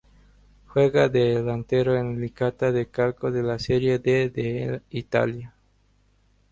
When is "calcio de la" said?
2.85-3.59